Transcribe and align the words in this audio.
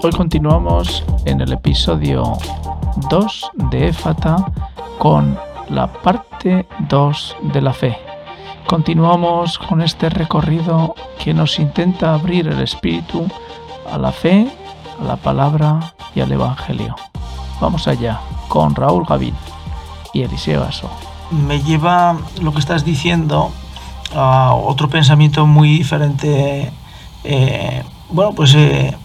Hoy 0.00 0.12
continuamos 0.12 1.02
en 1.24 1.40
el 1.40 1.52
episodio 1.52 2.38
2 3.10 3.50
de 3.70 3.88
Éfata 3.88 4.52
con 4.96 5.36
la 5.70 5.92
parte 5.92 6.68
2 6.88 7.36
de 7.52 7.60
la 7.60 7.72
fe. 7.72 7.98
Continuamos 8.68 9.58
con 9.58 9.82
este 9.82 10.08
recorrido 10.08 10.94
que 11.18 11.34
nos 11.34 11.58
intenta 11.58 12.14
abrir 12.14 12.46
el 12.46 12.60
espíritu 12.60 13.26
a 13.90 13.98
la 13.98 14.12
fe, 14.12 14.48
a 15.00 15.04
la 15.04 15.16
palabra 15.16 15.94
y 16.14 16.20
al 16.20 16.30
evangelio. 16.30 16.94
Vamos 17.60 17.88
allá 17.88 18.20
con 18.46 18.76
Raúl 18.76 19.04
Gavín 19.04 19.34
y 20.12 20.22
Eliseo 20.22 20.62
Aso. 20.62 20.88
Me 21.32 21.60
lleva 21.60 22.16
lo 22.40 22.52
que 22.52 22.60
estás 22.60 22.84
diciendo 22.84 23.50
a 24.14 24.54
otro 24.54 24.88
pensamiento 24.88 25.44
muy 25.44 25.70
diferente. 25.70 26.70
Eh, 27.24 27.82
bueno, 28.10 28.32
pues 28.32 28.54
eh, 28.54 28.96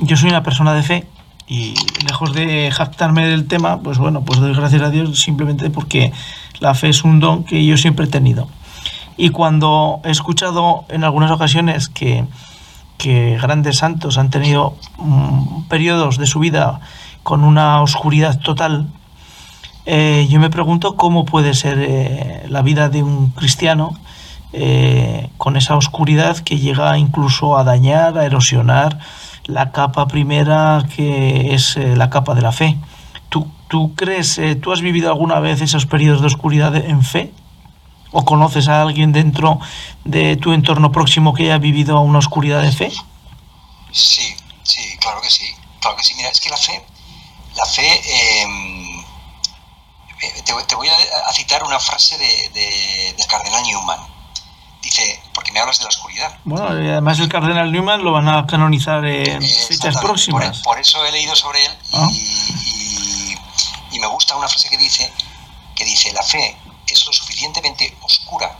yo 0.00 0.16
soy 0.16 0.30
una 0.30 0.42
persona 0.42 0.74
de 0.74 0.82
fe 0.82 1.06
y 1.46 1.74
lejos 2.06 2.32
de 2.32 2.70
jactarme 2.70 3.26
del 3.26 3.46
tema, 3.46 3.80
pues 3.80 3.98
bueno, 3.98 4.22
pues 4.22 4.38
doy 4.38 4.54
gracias 4.54 4.82
a 4.82 4.90
Dios 4.90 5.18
simplemente 5.20 5.70
porque 5.70 6.12
la 6.60 6.74
fe 6.74 6.90
es 6.90 7.04
un 7.04 7.20
don 7.20 7.44
que 7.44 7.64
yo 7.64 7.76
siempre 7.76 8.06
he 8.06 8.08
tenido. 8.08 8.48
Y 9.16 9.30
cuando 9.30 10.00
he 10.04 10.10
escuchado 10.10 10.84
en 10.88 11.04
algunas 11.04 11.30
ocasiones 11.30 11.88
que, 11.88 12.24
que 12.98 13.38
grandes 13.40 13.78
santos 13.78 14.18
han 14.18 14.30
tenido 14.30 14.76
um, 14.98 15.64
periodos 15.64 16.18
de 16.18 16.26
su 16.26 16.38
vida 16.38 16.80
con 17.22 17.42
una 17.42 17.82
oscuridad 17.82 18.38
total, 18.40 18.86
eh, 19.86 20.26
yo 20.28 20.38
me 20.38 20.50
pregunto 20.50 20.96
cómo 20.96 21.24
puede 21.24 21.54
ser 21.54 21.78
eh, 21.80 22.46
la 22.48 22.62
vida 22.62 22.90
de 22.90 23.02
un 23.02 23.30
cristiano 23.30 23.98
eh, 24.52 25.30
con 25.38 25.56
esa 25.56 25.76
oscuridad 25.76 26.36
que 26.38 26.58
llega 26.58 26.98
incluso 26.98 27.56
a 27.56 27.64
dañar, 27.64 28.18
a 28.18 28.26
erosionar 28.26 28.98
la 29.48 29.72
capa 29.72 30.06
primera 30.06 30.84
que 30.94 31.54
es 31.54 31.76
eh, 31.76 31.96
la 31.96 32.10
capa 32.10 32.34
de 32.34 32.42
la 32.42 32.52
fe. 32.52 32.76
¿Tú, 33.30 33.50
tú 33.66 33.94
crees, 33.96 34.38
eh, 34.38 34.54
tú 34.54 34.72
has 34.72 34.82
vivido 34.82 35.08
alguna 35.08 35.40
vez 35.40 35.60
esos 35.62 35.86
periodos 35.86 36.20
de 36.20 36.28
oscuridad 36.28 36.76
en 36.76 37.02
fe? 37.02 37.32
¿O 38.12 38.24
conoces 38.24 38.68
a 38.68 38.82
alguien 38.82 39.12
dentro 39.12 39.58
de 40.04 40.36
tu 40.36 40.52
entorno 40.52 40.92
próximo 40.92 41.34
que 41.34 41.44
haya 41.44 41.58
vivido 41.58 41.98
una 42.00 42.18
oscuridad 42.18 42.62
de 42.62 42.72
fe? 42.72 42.92
Sí, 43.90 44.36
sí, 44.62 44.96
claro 45.00 45.20
que 45.20 45.30
sí. 45.30 45.46
Claro 45.80 45.96
que 45.96 46.02
sí. 46.02 46.14
Mira, 46.16 46.28
es 46.28 46.40
que 46.40 46.50
la 46.50 46.56
fe, 46.56 46.84
la 47.56 47.64
fe, 47.64 47.86
eh, 47.86 48.46
te, 50.44 50.52
te, 50.66 50.74
voy 50.74 50.88
a, 50.88 51.32
citar 51.32 51.64
una 51.64 51.80
frase 51.80 52.18
de, 52.18 52.50
de, 52.52 53.14
del 53.16 53.26
cardenal 53.26 53.62
Newman. 53.62 54.17
Dice, 54.82 55.22
porque 55.34 55.50
me 55.52 55.60
hablas 55.60 55.78
de 55.78 55.84
la 55.84 55.88
oscuridad. 55.88 56.38
Bueno, 56.44 56.80
y 56.82 56.88
además 56.88 57.18
el 57.18 57.28
cardenal 57.28 57.72
Newman 57.72 58.02
lo 58.02 58.12
van 58.12 58.28
a 58.28 58.46
canonizar 58.46 59.04
en 59.04 59.42
eh, 59.42 59.66
fechas 59.68 59.96
próximas. 59.96 60.58
Por, 60.58 60.74
por, 60.74 60.80
eso 60.80 61.04
he 61.04 61.12
leído 61.12 61.34
sobre 61.34 61.64
él 61.66 61.72
¿Ah? 61.92 62.08
y, 62.12 63.98
me 63.98 64.06
gusta 64.06 64.36
una 64.36 64.48
frase 64.48 64.68
que 64.70 64.78
dice, 64.78 65.12
que 65.74 65.84
dice, 65.84 66.12
la 66.12 66.22
fe 66.22 66.56
es 66.86 67.04
lo 67.04 67.12
suficientemente 67.12 67.96
oscura, 68.02 68.56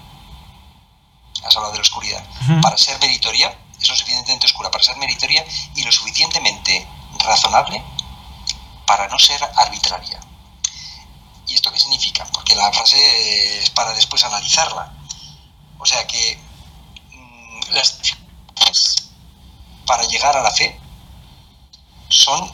has 1.45 1.55
hablado 1.55 1.71
de 1.73 1.79
la 1.79 1.83
oscuridad, 1.83 2.25
uh 2.27 2.45
-huh. 2.45 2.61
para 2.61 2.77
ser 2.77 2.99
meritoria, 2.99 3.57
es 3.81 3.89
lo 3.89 3.95
suficientemente 3.95 4.47
oscura 4.47 4.69
para 4.69 4.83
ser 4.83 4.97
meritoria 4.97 5.45
y 5.77 5.85
lo 5.85 5.93
suficientemente 5.93 6.85
razonable 7.25 7.81
para 8.85 9.07
no 9.07 9.19
ser 9.19 9.41
arbitraria. 9.57 10.19
¿Y 11.47 11.55
esto 11.55 11.71
qué 11.73 11.79
significa? 11.79 12.27
Porque 12.33 12.55
la 12.55 12.73
frase 12.73 13.63
es 13.63 13.71
para 13.71 13.93
después 13.93 14.25
analizarla. 14.25 14.93
O 15.79 15.87
sea 15.87 16.07
que 16.07 16.39
mmm, 17.13 17.61
las 17.71 18.01
dificultades 18.03 19.09
para 19.87 20.03
llegar 20.05 20.37
a 20.37 20.43
la 20.43 20.51
fe 20.51 20.79
son 22.09 22.51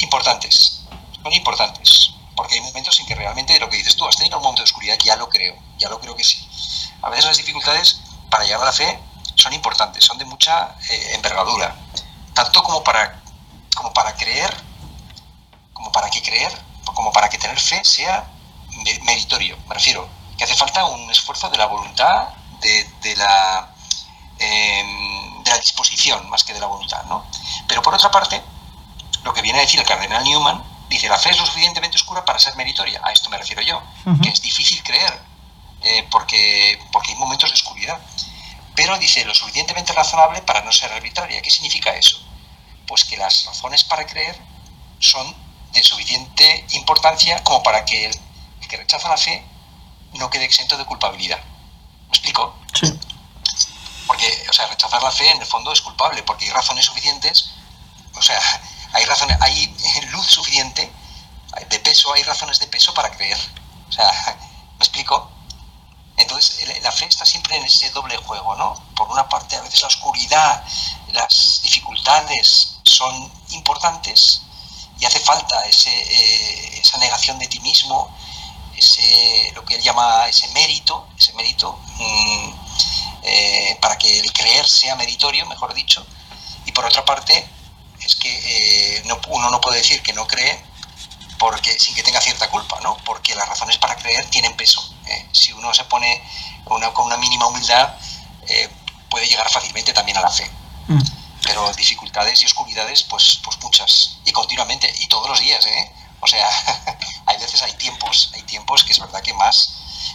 importantes. 0.00 0.84
Son 1.22 1.32
importantes. 1.32 2.14
Porque 2.34 2.54
hay 2.54 2.60
momentos 2.60 2.98
en 3.00 3.06
que 3.06 3.14
realmente 3.14 3.58
lo 3.58 3.68
que 3.68 3.76
dices 3.76 3.96
tú, 3.96 4.06
has 4.06 4.16
tenido 4.16 4.36
un 4.38 4.42
momento 4.44 4.62
de 4.62 4.64
oscuridad, 4.64 4.96
ya 5.04 5.16
lo 5.16 5.28
creo, 5.28 5.56
ya 5.78 5.88
lo 5.88 6.00
creo 6.00 6.14
que 6.14 6.24
sí. 6.24 6.46
A 7.02 7.10
veces 7.10 7.26
las 7.26 7.36
dificultades 7.36 8.00
para 8.30 8.44
llegar 8.44 8.62
a 8.62 8.66
la 8.66 8.72
fe 8.72 8.98
son 9.34 9.52
importantes, 9.52 10.04
son 10.04 10.18
de 10.18 10.24
mucha 10.24 10.76
eh, 10.88 11.14
envergadura. 11.14 11.76
Tanto 12.34 12.62
como 12.62 12.82
para, 12.84 13.20
como 13.74 13.92
para 13.92 14.14
creer, 14.14 14.54
como 15.72 15.90
para 15.90 16.10
que 16.10 16.22
creer, 16.22 16.52
como 16.94 17.12
para 17.12 17.28
que 17.28 17.38
tener 17.38 17.58
fe 17.58 17.84
sea 17.84 18.30
meritorio. 19.04 19.56
Me 19.68 19.74
refiero, 19.74 20.08
que 20.38 20.44
hace 20.44 20.54
falta 20.54 20.84
un 20.84 21.10
esfuerzo 21.10 21.50
de 21.50 21.58
la 21.58 21.66
voluntad, 21.66 22.28
de, 22.60 22.84
de 23.02 23.16
la, 23.16 23.74
eh, 24.38 24.84
de 25.42 25.50
la 25.50 25.58
disposición, 25.58 26.30
más 26.30 26.44
que 26.44 26.54
de 26.54 26.60
la 26.60 26.66
voluntad. 26.66 27.02
¿no? 27.04 27.26
Pero 27.66 27.82
por 27.82 27.92
otra 27.92 28.10
parte, 28.10 28.40
lo 29.24 29.34
que 29.34 29.42
viene 29.42 29.58
a 29.58 29.62
decir 29.62 29.80
el 29.80 29.86
cardenal 29.86 30.22
Newman, 30.22 30.62
dice, 30.88 31.08
la 31.08 31.18
fe 31.18 31.30
es 31.30 31.38
lo 31.38 31.44
suficientemente 31.44 31.96
oscura 31.96 32.24
para 32.24 32.38
ser 32.38 32.54
meritoria. 32.54 33.00
A 33.04 33.10
esto 33.10 33.28
me 33.28 33.36
refiero 33.36 33.60
yo, 33.62 33.78
uh 33.78 34.10
-huh. 34.10 34.20
que 34.22 34.28
es 34.28 34.40
difícil 34.40 34.80
creer, 34.84 35.20
eh, 35.82 36.06
porque, 36.10 36.80
porque 36.92 37.10
hay 37.10 37.18
momentos 37.18 37.50
de 37.50 37.54
oscuridad. 37.54 37.98
Pero 38.76 38.96
dice, 38.98 39.24
lo 39.24 39.34
suficientemente 39.34 39.92
razonable 39.92 40.40
para 40.42 40.62
no 40.62 40.70
ser 40.72 40.92
arbitraria. 40.92 41.42
¿Qué 41.42 41.50
significa 41.50 41.94
eso? 41.96 42.16
Pues 42.86 43.04
que 43.04 43.16
las 43.16 43.44
razones 43.44 43.82
para 43.82 44.06
creer 44.06 44.38
son 45.00 45.34
de 45.72 45.82
suficiente 45.82 46.64
importancia 46.70 47.42
como 47.42 47.60
para 47.62 47.84
que 47.84 48.06
el, 48.06 48.20
el 48.60 48.68
que 48.68 48.76
rechaza 48.76 49.08
la 49.08 49.16
fe 49.16 49.44
no 50.14 50.30
quede 50.30 50.44
exento 50.44 50.76
de 50.76 50.84
culpabilidad. 50.84 51.38
¿Me 52.06 52.10
explico? 52.10 52.54
Sí. 52.74 52.98
Porque, 54.06 54.46
o 54.48 54.52
sea, 54.52 54.66
rechazar 54.66 55.02
la 55.02 55.10
fe 55.10 55.30
en 55.30 55.40
el 55.40 55.46
fondo 55.46 55.72
es 55.72 55.82
culpable, 55.82 56.22
porque 56.22 56.46
hay 56.46 56.50
razones 56.52 56.86
suficientes, 56.86 57.50
o 58.14 58.22
sea, 58.22 58.40
hay 58.92 59.04
razones, 59.04 59.36
hay 59.40 59.76
luz 60.10 60.26
suficiente, 60.26 60.90
de 61.68 61.78
peso, 61.80 62.12
hay 62.12 62.22
razones 62.22 62.58
de 62.58 62.66
peso 62.66 62.94
para 62.94 63.10
creer. 63.10 63.38
O 63.88 63.92
sea, 63.92 64.10
¿me 64.78 64.84
explico? 64.84 65.30
Entonces, 66.16 66.82
la 66.82 66.90
fe 66.90 67.06
está 67.06 67.24
siempre 67.24 67.56
en 67.56 67.64
ese 67.64 67.90
doble 67.90 68.16
juego, 68.16 68.56
¿no? 68.56 68.74
Por 68.96 69.08
una 69.08 69.28
parte, 69.28 69.54
a 69.54 69.60
veces 69.60 69.82
la 69.82 69.88
oscuridad, 69.88 70.64
las 71.12 71.60
dificultades 71.62 72.78
son 72.84 73.32
importantes 73.50 74.42
y 74.98 75.04
hace 75.04 75.20
falta 75.20 75.64
ese, 75.66 75.90
eh, 75.90 76.80
esa 76.80 76.98
negación 76.98 77.38
de 77.38 77.46
ti 77.46 77.60
mismo, 77.60 78.12
ese, 78.78 79.52
lo 79.54 79.64
que 79.64 79.76
él 79.76 79.82
llama 79.82 80.26
ese 80.28 80.48
mérito, 80.48 81.08
ese 81.18 81.32
mérito, 81.34 81.78
mmm, 81.98 82.52
eh, 83.22 83.78
para 83.80 83.98
que 83.98 84.20
el 84.20 84.32
creer 84.32 84.66
sea 84.66 84.96
meritorio, 84.96 85.46
mejor 85.46 85.74
dicho. 85.74 86.06
Y 86.66 86.72
por 86.72 86.84
otra 86.84 87.04
parte, 87.04 87.46
es 88.00 88.14
que 88.16 88.30
eh, 88.30 89.02
no, 89.06 89.20
uno 89.28 89.50
no 89.50 89.60
puede 89.60 89.78
decir 89.78 90.02
que 90.02 90.12
no 90.12 90.26
cree 90.26 90.64
porque 91.38 91.78
sin 91.78 91.94
que 91.94 92.02
tenga 92.02 92.20
cierta 92.20 92.48
culpa, 92.50 92.80
¿no? 92.82 92.96
Porque 93.04 93.34
las 93.34 93.48
razones 93.48 93.78
para 93.78 93.96
creer 93.96 94.24
tienen 94.26 94.56
peso. 94.56 94.92
¿eh? 95.06 95.28
Si 95.32 95.52
uno 95.52 95.72
se 95.72 95.84
pone 95.84 96.22
una, 96.66 96.92
con 96.92 97.06
una 97.06 97.16
mínima 97.16 97.46
humildad, 97.46 97.94
puede 99.08 99.26
llegar 99.26 99.48
fácilmente 99.50 99.92
también 99.92 100.18
a 100.18 100.22
la 100.22 100.30
fe. 100.30 100.50
Mm. 100.88 101.00
Pero 101.42 101.72
dificultades 101.74 102.42
y 102.42 102.46
oscuridades, 102.46 103.04
pues, 103.04 103.40
pues 103.44 103.58
muchas. 103.62 104.18
Y 104.24 104.32
continuamente, 104.32 104.92
y 105.00 105.06
todos 105.06 105.28
los 105.28 105.40
días, 105.40 105.64
¿eh? 105.64 105.92
O 106.20 106.26
sea, 106.26 106.48
hay 107.26 107.36
veces 107.38 107.62
hay 107.62 107.72
tiempos, 107.72 108.30
hay 108.34 108.42
tiempos 108.42 108.84
que 108.84 108.92
es 108.92 108.98
verdad 108.98 109.22
que 109.22 109.34
más. 109.34 109.74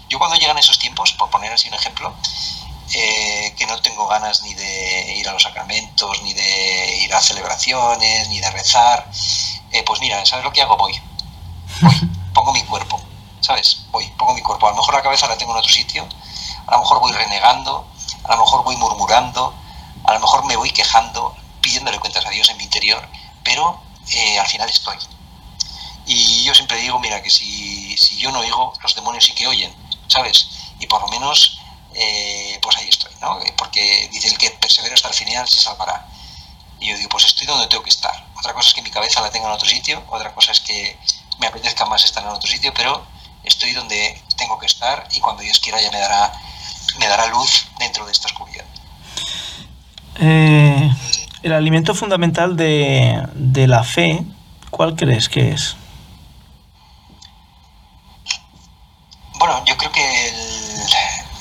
Yo 0.10 0.20
cuando 0.20 0.38
llegan 0.38 0.58
esos 0.58 0.80
tiempos, 0.80 1.14
por 1.14 1.30
poner 1.30 1.52
así 1.54 1.68
un 1.68 1.74
ejemplo, 1.76 2.14
eh, 2.94 3.54
que 3.58 3.66
no 3.66 3.82
tengo 3.82 4.08
ganas 4.08 4.44
ni 4.44 4.54
de 4.54 5.16
ir 5.16 5.28
a 5.28 5.32
los 5.32 5.44
sacramentos, 5.44 6.22
ni 6.22 6.34
de 6.34 6.98
ir 6.98 7.14
a 7.14 7.22
celebraciones, 7.22 8.28
ni 8.30 8.40
de 8.40 8.52
rezar, 8.52 9.10
eh, 9.72 9.84
pues 9.84 10.00
mira, 10.00 10.24
¿sabes 10.26 10.46
lo 10.46 10.54
que 10.54 10.62
hago? 10.62 10.78
Voy. 10.78 10.94
Voy, 11.82 12.10
pongo 12.34 12.54
mi 12.54 12.64
cuerpo, 12.64 13.02
¿sabes? 13.42 13.86
Voy, 13.92 14.06
pongo 14.18 14.34
mi 14.34 14.42
cuerpo. 14.42 14.68
A 14.68 14.72
lo 14.72 14.78
mejor 14.78 14.94
la 14.94 15.02
cabeza 15.02 15.28
la 15.28 15.38
tengo 15.38 15.54
en 15.54 15.58
otro 15.60 15.72
sitio, 15.72 16.08
a 16.68 16.72
lo 16.72 16.80
mejor 16.80 17.00
voy 17.00 17.12
renegando, 17.12 17.88
a 18.26 18.36
lo 18.36 18.44
mejor 18.44 18.64
voy 18.64 18.76
murmurando, 18.78 19.54
a 20.04 20.14
lo 20.14 20.20
mejor 20.20 20.46
me 20.46 20.56
voy 20.56 20.70
quejando, 20.72 21.36
pidiéndole 21.62 22.00
cuentas 22.00 22.26
a 22.26 22.30
Dios 22.30 22.50
en 22.50 22.58
mi 22.58 22.66
interior, 22.66 23.08
pero 23.44 23.82
eh, 24.12 24.38
al 24.38 24.48
final 24.48 24.70
estoy. 24.70 24.98
Y 26.06 26.44
yo 26.44 26.54
siempre 26.54 26.78
digo, 26.78 27.00
mira, 27.00 27.22
que 27.22 27.30
si, 27.30 27.98
si 27.98 28.18
yo 28.18 28.32
no 28.32 28.40
oigo, 28.40 28.74
los 28.82 28.96
demonios 28.96 29.26
sí 29.26 29.34
que 29.34 29.48
oyen, 29.48 29.74
¿sabes? 30.08 30.50
Y 30.80 30.88
por 30.88 31.02
lo 31.02 31.08
menos, 31.08 31.60
eh, 31.94 32.60
pues 32.62 32.78
ahí 32.78 32.90
estoy, 32.90 33.14
¿no? 33.22 33.40
Porque 33.58 34.10
dice 34.12 34.28
el 34.28 34.38
que 34.38 34.52
persevera 34.52 34.96
hasta 34.96 35.08
el 35.08 35.14
final 35.14 35.48
se 35.48 35.62
salvará. 35.62 36.06
Y 36.80 36.88
yo 36.90 36.98
digo, 36.98 37.10
pues 37.10 37.26
estoy 37.26 37.48
donde 37.48 37.68
tengo 37.68 37.84
que 37.84 37.90
estar. 37.90 38.26
Otra 38.38 38.54
cosa 38.54 38.68
es 38.68 38.74
que 38.74 38.82
mi 38.82 38.92
cabeza 38.92 39.22
la 39.22 39.32
tenga 39.32 39.48
en 39.48 39.54
otro 39.54 39.68
sitio, 39.68 40.04
otra 40.10 40.34
cosa 40.34 40.52
es 40.52 40.60
que 40.60 40.98
me 41.40 41.48
apetezca 41.48 41.86
más 41.86 42.04
estar 42.04 42.24
en 42.24 42.30
otro 42.30 42.50
sitio, 42.50 42.74
pero 42.74 43.06
estoy 43.44 43.72
donde 43.74 44.22
tengo 44.36 44.60
que 44.60 44.66
estar 44.66 45.08
y 45.12 45.20
cuando 45.20 45.44
Dios 45.44 45.60
quiera 45.60 45.82
ya 45.82 45.92
me 45.92 46.00
dará, 46.00 46.34
me 47.00 47.08
dará 47.08 47.28
luz 47.28 47.68
dentro 47.80 48.06
de 48.06 48.12
esta 48.12 48.28
oscuridad. 48.28 48.66
Eh, 50.20 50.92
el 51.42 51.54
alimento 51.54 51.96
fundamental 51.96 52.56
de, 52.56 53.28
de 53.34 53.68
la 53.68 53.84
fe, 53.84 54.24
¿cuál 54.70 54.96
crees 54.96 55.30
que 55.30 55.52
es? 55.52 55.76
Bueno, 59.36 59.64
yo 59.66 59.78
creo 59.78 59.92
que 59.92 60.30
el, 60.30 60.82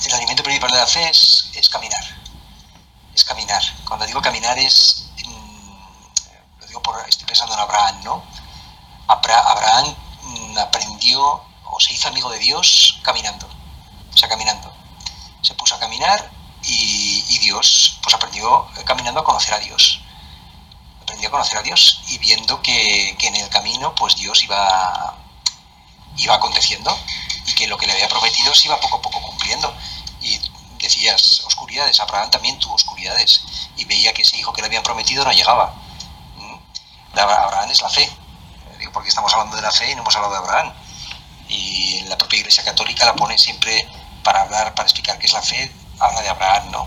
el 0.06 0.14
alimento 0.14 0.42
principal 0.42 0.70
de 0.70 0.78
la 0.78 0.86
fe 0.86 1.08
es, 1.08 1.50
es, 1.54 1.68
caminar. 1.68 2.04
Es 3.14 3.24
caminar. 3.24 3.62
Cuando 3.84 4.06
digo 4.06 4.20
caminar 4.20 4.58
es... 4.58 5.02
pensando 7.32 7.54
en 7.54 7.60
Abraham, 7.60 8.00
¿no? 8.04 8.22
Abraham 9.08 9.96
mm, 10.22 10.58
aprendió 10.58 11.42
o 11.64 11.80
se 11.80 11.94
hizo 11.94 12.08
amigo 12.08 12.28
de 12.28 12.38
Dios 12.38 13.00
caminando, 13.02 13.48
o 14.12 14.16
sea, 14.16 14.28
caminando. 14.28 14.70
Se 15.40 15.54
puso 15.54 15.74
a 15.74 15.80
caminar 15.80 16.30
y, 16.62 17.38
Dios, 17.38 17.98
pues 18.02 18.14
aprendió 18.14 18.68
caminando 18.84 19.20
a 19.20 19.24
conocer 19.24 19.54
a 19.54 19.58
Dios. 19.60 20.02
Aprendió 21.00 21.28
a 21.28 21.32
conocer 21.32 21.56
a 21.56 21.62
Dios 21.62 22.02
y 22.08 22.18
viendo 22.18 22.60
que, 22.60 23.16
que 23.18 23.28
en 23.28 23.36
el 23.36 23.48
camino, 23.48 23.94
pues 23.94 24.14
Dios 24.16 24.44
iba, 24.44 25.16
iba 26.18 26.34
aconteciendo 26.34 26.96
y 27.46 27.54
que 27.54 27.66
lo 27.66 27.78
que 27.78 27.86
le 27.86 27.94
había 27.94 28.08
prometido 28.08 28.54
se 28.54 28.66
iba 28.66 28.78
poco 28.78 28.96
a 28.96 29.02
poco 29.02 29.22
cumpliendo. 29.22 29.74
Y 30.20 30.38
decías, 30.78 31.40
oscuridades, 31.46 31.98
Abraham 31.98 32.30
también 32.30 32.58
tuvo 32.58 32.74
oscuridades 32.74 33.42
y 33.78 33.86
veía 33.86 34.12
que 34.12 34.20
ese 34.20 34.36
hijo 34.36 34.52
que 34.52 34.60
le 34.60 34.66
habían 34.66 34.82
prometido 34.82 35.24
no 35.24 35.32
llegaba. 35.32 35.81
Abraham 37.22 37.70
es 37.70 37.82
la 37.82 37.88
fe, 37.88 38.08
porque 38.92 39.08
estamos 39.08 39.32
hablando 39.32 39.56
de 39.56 39.62
la 39.62 39.70
fe 39.70 39.90
y 39.90 39.94
no 39.94 40.02
hemos 40.02 40.16
hablado 40.16 40.34
de 40.34 40.38
Abraham. 40.38 40.72
Y 41.48 42.02
la 42.08 42.16
propia 42.16 42.40
Iglesia 42.40 42.64
Católica 42.64 43.04
la 43.04 43.14
pone 43.14 43.36
siempre 43.36 43.86
para 44.22 44.42
hablar, 44.42 44.74
para 44.74 44.86
explicar 44.88 45.18
qué 45.18 45.26
es 45.26 45.32
la 45.32 45.42
fe, 45.42 45.70
habla 45.98 46.22
de 46.22 46.28
Abraham, 46.28 46.70
¿no? 46.70 46.86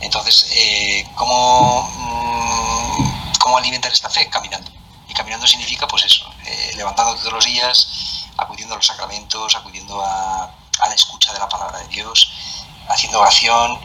Entonces, 0.00 0.46
eh, 0.52 1.06
¿cómo, 1.14 1.82
mm, 1.82 3.32
¿cómo 3.38 3.58
alimentar 3.58 3.92
esta 3.92 4.08
fe? 4.08 4.28
Caminando. 4.30 4.70
Y 5.08 5.12
caminando 5.12 5.46
significa, 5.46 5.86
pues 5.86 6.04
eso, 6.04 6.32
eh, 6.44 6.76
todos 6.96 7.32
los 7.32 7.44
días, 7.44 8.28
acudiendo 8.36 8.74
a 8.74 8.76
los 8.76 8.86
sacramentos, 8.86 9.54
acudiendo 9.54 10.02
a, 10.02 10.44
a 10.44 10.88
la 10.88 10.94
escucha 10.94 11.32
de 11.32 11.38
la 11.38 11.48
palabra 11.48 11.78
de 11.78 11.88
Dios, 11.88 12.32
haciendo 12.88 13.20
oración, 13.20 13.78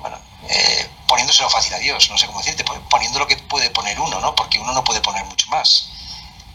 bueno, 0.00 0.18
eh, 0.48 0.90
poniéndoselo 1.12 1.50
fácil 1.50 1.74
a 1.74 1.78
Dios, 1.78 2.08
no 2.08 2.16
sé 2.16 2.26
cómo 2.26 2.38
decirte, 2.38 2.64
poniendo 2.88 3.18
lo 3.18 3.26
que 3.26 3.36
puede 3.36 3.68
poner 3.68 4.00
uno, 4.00 4.18
¿no? 4.18 4.34
Porque 4.34 4.58
uno 4.58 4.72
no 4.72 4.82
puede 4.82 5.02
poner 5.02 5.22
mucho 5.26 5.46
más, 5.50 5.90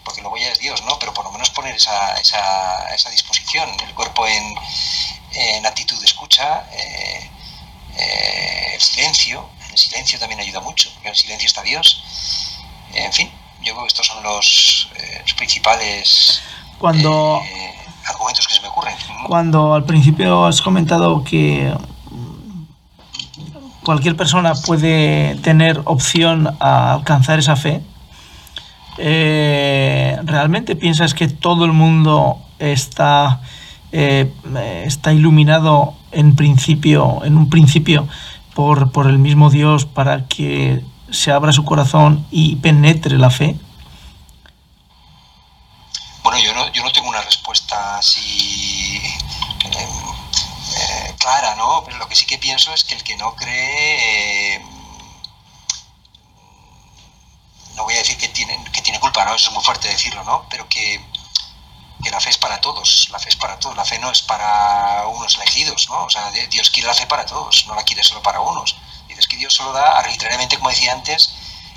porque 0.02 0.20
luego 0.20 0.36
ya 0.36 0.48
es 0.48 0.58
Dios, 0.58 0.82
¿no? 0.82 0.98
Pero 0.98 1.14
por 1.14 1.24
lo 1.24 1.30
menos 1.30 1.48
poner 1.50 1.76
esa, 1.76 2.14
esa, 2.14 2.92
esa 2.92 3.08
disposición, 3.10 3.70
el 3.86 3.94
cuerpo 3.94 4.26
en, 4.26 4.56
en 5.30 5.64
actitud 5.64 5.96
de 6.00 6.06
escucha, 6.06 6.66
eh, 6.72 7.30
eh, 7.98 8.72
el 8.74 8.80
silencio, 8.80 9.48
el 9.70 9.78
silencio 9.78 10.18
también 10.18 10.40
ayuda 10.40 10.58
mucho, 10.58 10.90
porque 10.92 11.06
en 11.06 11.12
el 11.12 11.20
silencio 11.20 11.46
está 11.46 11.62
Dios, 11.62 12.02
en 12.94 13.12
fin, 13.12 13.30
yo 13.60 13.74
creo 13.74 13.82
que 13.82 13.86
estos 13.86 14.08
son 14.08 14.24
los, 14.24 14.90
eh, 14.96 15.18
los 15.22 15.34
principales 15.34 16.42
cuando, 16.80 17.40
argumentos 18.08 18.44
que 18.48 18.54
se 18.54 18.60
me 18.60 18.66
ocurren. 18.66 18.96
Cuando 19.28 19.74
al 19.74 19.84
principio 19.84 20.46
has 20.46 20.60
comentado 20.60 21.22
que 21.22 21.72
cualquier 23.88 24.16
persona 24.16 24.52
puede 24.54 25.36
tener 25.36 25.80
opción 25.86 26.54
a 26.60 26.92
alcanzar 26.92 27.38
esa 27.38 27.56
fe, 27.56 27.80
eh, 28.98 30.18
¿realmente 30.24 30.76
piensas 30.76 31.14
que 31.14 31.26
todo 31.26 31.64
el 31.64 31.72
mundo 31.72 32.38
está, 32.58 33.40
eh, 33.90 34.30
está 34.84 35.14
iluminado 35.14 35.94
en 36.12 36.36
principio, 36.36 37.24
en 37.24 37.38
un 37.38 37.48
principio, 37.48 38.06
por, 38.52 38.92
por 38.92 39.06
el 39.06 39.18
mismo 39.18 39.48
Dios 39.48 39.86
para 39.86 40.26
que 40.26 40.84
se 41.10 41.32
abra 41.32 41.52
su 41.52 41.64
corazón 41.64 42.26
y 42.30 42.56
penetre 42.56 43.16
la 43.16 43.30
fe? 43.30 43.56
Bueno, 46.22 46.38
yo 46.44 46.52
no, 46.52 46.70
yo 46.74 46.82
no 46.82 46.92
tengo 46.92 47.08
una 47.08 47.22
respuesta 47.22 47.96
así 47.96 48.87
clara, 51.18 51.54
¿no? 51.56 51.82
Pero 51.84 51.98
lo 51.98 52.08
que 52.08 52.16
sí 52.16 52.26
que 52.26 52.38
pienso 52.38 52.72
es 52.72 52.84
que 52.84 52.94
el 52.94 53.04
que 53.04 53.16
no 53.16 53.34
cree, 53.34 54.56
eh, 54.56 54.64
no 57.74 57.84
voy 57.84 57.94
a 57.94 57.98
decir 57.98 58.16
que 58.16 58.28
tiene, 58.28 58.58
que 58.72 58.82
tiene 58.82 59.00
culpa, 59.00 59.24
¿no? 59.24 59.34
Eso 59.34 59.50
es 59.50 59.54
muy 59.54 59.64
fuerte 59.64 59.88
decirlo, 59.88 60.24
¿no? 60.24 60.46
Pero 60.50 60.68
que, 60.68 61.00
la 62.10 62.20
fe 62.20 62.30
es 62.30 62.38
para 62.38 62.60
todos, 62.60 63.08
la 63.10 63.18
fe 63.18 63.28
es 63.28 63.36
para 63.36 63.58
todos, 63.58 63.76
la 63.76 63.84
fe 63.84 63.98
no 63.98 64.10
es 64.10 64.22
para 64.22 65.06
unos 65.08 65.36
elegidos, 65.36 65.88
¿no? 65.90 66.04
O 66.04 66.10
sea, 66.10 66.30
Dios 66.30 66.70
quiere 66.70 66.88
la 66.88 66.94
fe 66.94 67.06
para 67.06 67.26
todos, 67.26 67.66
no 67.66 67.74
la 67.74 67.82
quiere 67.82 68.02
solo 68.02 68.22
para 68.22 68.40
unos. 68.40 68.76
Dices 69.08 69.26
que 69.26 69.36
Dios 69.36 69.52
solo 69.52 69.72
da 69.72 69.98
arbitrariamente, 69.98 70.56
como 70.56 70.70
decía 70.70 70.92
antes, 70.92 71.34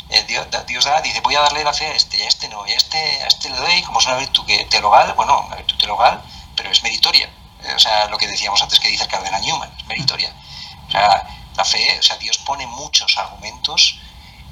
eh, 0.10 0.24
Dios, 0.24 0.48
Dios, 0.68 0.86
da, 0.86 1.02
dice, 1.02 1.20
voy 1.22 1.36
a 1.36 1.42
darle 1.42 1.64
la 1.64 1.74
fe 1.74 1.88
a 1.88 1.96
este, 1.96 2.18
y 2.18 2.22
a 2.22 2.28
este 2.28 2.48
no, 2.48 2.66
y 2.66 2.72
a 2.72 2.78
este, 2.78 2.98
a 3.24 3.28
este 3.28 3.50
le 3.50 3.58
doy, 3.58 3.82
como 3.84 4.00
es 4.00 4.06
una 4.06 4.18
virtud 4.18 4.46
que, 4.46 4.66
teologal, 4.66 5.14
bueno, 5.14 5.42
una 5.48 5.58
virtud 5.58 5.78
teologal, 5.78 6.22
pero 6.56 6.72
es 6.72 6.82
meritoria. 6.84 7.30
O 7.76 7.80
sea, 7.80 8.08
lo 8.08 8.18
que 8.18 8.28
decíamos 8.28 8.62
antes 8.62 8.80
que 8.80 8.90
dice 8.90 9.04
el 9.04 9.10
cardenal 9.10 9.42
Newman, 9.42 9.72
meritoria. 9.88 10.34
O 10.88 10.92
sea, 10.92 11.28
la 11.56 11.66
fe, 11.66 11.98
o 12.00 12.04
sea, 12.04 12.18
Dios 12.18 12.38
pone 12.40 12.66
muchos 12.68 13.18
argumentos 13.18 14.00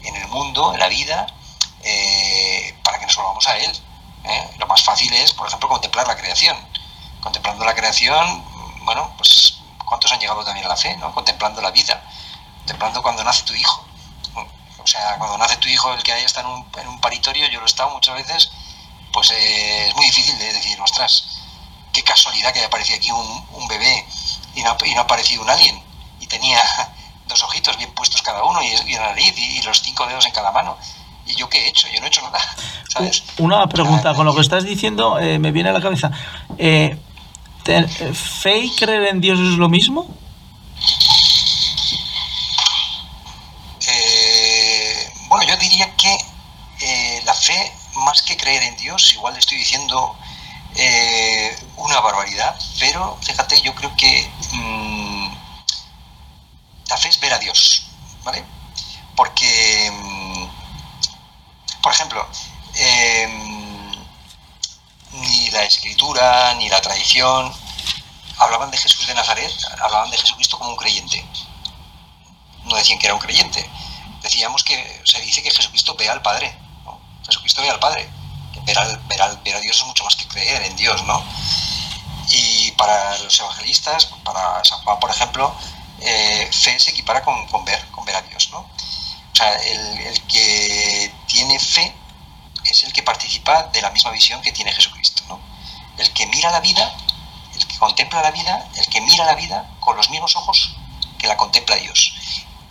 en 0.04 0.16
el 0.16 0.28
mundo, 0.28 0.74
en 0.74 0.80
la 0.80 0.88
vida, 0.88 1.28
eh, 1.82 2.78
para 2.84 3.00
que 3.00 3.06
nos 3.06 3.16
volvamos 3.16 3.48
a 3.48 3.58
Él. 3.58 3.72
¿eh? 4.26 4.50
Lo 4.58 4.68
más 4.68 4.84
fácil 4.84 5.12
es, 5.14 5.34
por 5.34 5.48
ejemplo, 5.48 5.70
contemplar 5.70 6.08
la 6.08 6.16
creación. 6.16 6.58
Contemplando 7.22 7.66
la 7.66 7.76
creación, 7.76 8.46
bueno, 8.86 9.14
pues 9.18 9.60
¿cuántos 9.86 10.12
han 10.12 10.20
llegado 10.20 10.44
también 10.46 10.66
a 10.66 10.70
la 10.70 10.78
fe? 10.78 10.96
¿no? 10.98 11.14
Contemplando 11.14 11.62
la 11.62 11.72
vida, 11.72 12.02
contemplando 12.60 13.02
cuando 13.02 13.24
nace 13.24 13.44
tu 13.44 13.54
hijo 13.54 13.90
o 14.82 14.88
sea, 14.88 15.18
cuando 15.18 15.38
nace 15.38 15.58
tu 15.58 15.70
hijo, 15.70 15.94
el 15.94 16.02
que 16.04 16.12
ahí 16.12 16.24
está 16.24 16.42
en 16.42 16.48
un, 16.48 16.66
en 16.78 16.88
un 16.88 17.00
paritorio, 17.00 17.48
yo 17.50 17.60
lo 17.60 17.66
he 17.66 17.70
estado 17.70 17.90
muchas 17.92 18.16
veces, 18.16 18.52
pues 19.14 19.30
eh, 19.32 19.88
es 19.88 19.96
muy 19.96 20.06
difícil 20.06 20.38
de 20.40 20.54
decir, 20.54 20.80
ostras, 20.82 21.39
qué 22.00 22.04
casualidad 22.04 22.54
que 22.54 22.60
haya 22.60 22.68
aparecido 22.68 22.98
aquí 22.98 23.12
un, 23.12 23.46
un 23.54 23.68
bebé 23.68 24.06
y 24.56 24.64
no, 24.64 24.78
y 24.86 24.94
no, 24.94 25.02
ha 25.02 25.04
aparecido 25.04 25.42
un 25.42 25.50
alien. 25.50 25.82
Y 26.20 26.28
tenía 26.28 26.62
dos 27.28 27.44
ojitos 27.44 27.78
bien 27.78 27.92
puestos 27.92 28.22
cada 28.22 28.44
uno 28.44 28.62
y, 28.62 28.68
y 28.90 28.94
la 28.96 29.10
nariz 29.10 29.34
y, 29.38 29.58
y, 29.58 29.62
los 29.62 29.82
cinco 29.82 30.06
dedos 30.08 30.26
en 30.26 30.32
cada 30.32 30.52
mano. 30.52 30.78
¿Y 31.26 31.36
yo 31.36 31.50
qué 31.50 31.66
he 31.66 31.70
hecho? 31.70 31.88
Yo 31.90 32.00
no 32.00 32.06
he 32.06 32.10
hecho 32.10 32.22
nada. 32.22 32.40
¿sabes? 32.90 33.24
Una 33.38 33.68
pregunta, 33.68 34.14
con 34.14 34.26
lo 34.26 34.34
que 34.34 34.42
estás 34.42 34.64
diciendo 34.64 35.20
eh, 35.20 35.40
me 35.40 35.52
viene 35.52 35.70
a 35.70 35.74
la 35.74 35.82
cabeza. 35.82 36.12
Eh, 36.58 36.98
¿Fe 38.14 38.58
y 38.58 38.72
creer 38.72 39.04
en 39.10 39.22
Dios 39.22 39.38
es 39.40 39.58
lo 39.58 39.70
mismo? 39.70 40.08
Bueno, 45.30 45.46
yo 45.46 45.58
diría 45.58 45.96
que 45.96 46.18
eh, 46.82 47.22
la 47.24 47.36
fe, 47.36 47.72
más 47.94 48.24
que 48.24 48.36
creer 48.36 48.64
en 48.64 48.76
Dios, 48.78 49.14
igual 49.14 49.34
le 49.34 49.40
estoy 49.40 49.60
diciendo 49.60 50.18
eh, 50.76 51.39
una 52.00 52.12
barbaridad, 52.12 52.56
pero 52.80 53.18
fíjate, 53.22 53.62
yo 53.62 53.74
creo 53.76 53.96
que 53.96 54.30
mmm, 54.54 55.34
la 56.88 56.98
fe 56.98 57.10
es 57.10 57.20
ver 57.20 57.34
a 57.34 57.40
Dios, 57.40 57.84
¿vale? 58.24 58.44
Porque, 59.16 59.92
mmm, 59.92 60.48
por 61.82 61.94
ejemplo, 61.94 62.28
eh, 62.76 63.28
ni 65.12 65.50
la 65.52 65.64
escritura 65.64 66.54
ni 66.56 66.70
la 66.70 66.82
tradición 66.82 67.54
hablaban 68.38 68.72
de 68.72 68.78
Jesús 68.78 69.08
de 69.08 69.14
Nazaret, 69.14 69.52
hablaban 69.82 70.10
de 70.10 70.18
Jesucristo 70.18 70.58
como 70.58 70.72
un 70.72 70.78
creyente. 70.78 71.26
No 72.64 72.76
decían 72.76 73.00
que 73.00 73.08
era 73.08 73.16
un 73.16 73.20
creyente, 73.20 73.70
decíamos 74.22 74.64
que 74.64 75.02
se 75.06 75.22
dice 75.22 75.42
que 75.42 75.52
Jesucristo 75.52 75.96
ve 75.96 76.08
al 76.08 76.22
Padre, 76.22 76.56
¿no? 76.86 77.00
Jesucristo 77.26 77.62
ve 77.62 77.70
al 77.70 77.80
Padre. 77.80 78.10
Ver, 78.66 78.78
al, 78.78 78.98
ver, 79.08 79.20
ver, 79.44 79.56
a 79.56 79.60
Dios 79.62 79.78
es 79.78 79.86
mucho 79.86 80.04
más 80.04 80.16
que 80.16 80.28
creer 80.28 80.62
en 80.64 80.76
Dios, 80.76 81.02
¿no? 81.04 81.24
Para 82.80 83.18
los 83.20 83.38
evangelistas, 83.38 84.06
para 84.24 84.64
San 84.64 84.80
Juan, 84.84 85.00
por 85.00 85.12
ejemplo, 85.12 85.54
eh, 86.00 86.50
fe 86.52 86.80
se 86.80 86.92
equipara 86.92 87.22
con, 87.22 87.46
con, 87.48 87.66
ver, 87.66 87.86
con 87.92 88.06
ver 88.06 88.16
a 88.16 88.22
Dios, 88.22 88.50
¿no? 88.52 88.60
O 88.60 89.36
sea, 89.36 89.54
el, 89.58 90.00
el, 90.00 90.22
que 90.28 91.14
tiene 91.28 91.60
fe 91.60 91.94
es 92.64 92.86
el 92.86 92.94
que 92.94 93.04
participa 93.04 93.64
de 93.64 93.82
la 93.82 93.90
misma 93.90 94.12
visión 94.12 94.42
que 94.42 94.54
tiene 94.54 94.72
Jesucristo, 94.72 95.24
¿no? 95.28 95.42
El 95.98 96.10
que 96.14 96.26
mira 96.28 96.52
la 96.52 96.62
vida, 96.62 96.96
el 97.54 97.68
que 97.68 97.78
contempla 97.78 98.22
la 98.22 98.32
vida, 98.32 98.66
el 98.78 98.88
que 98.88 99.02
mira 99.02 99.26
la 99.26 99.36
vida 99.36 99.70
con 99.82 99.98
los 99.98 100.10
mismos 100.10 100.38
ojos 100.38 100.76
que 101.18 101.28
la 101.28 101.36
contempla 101.36 101.76
Dios. 101.76 102.14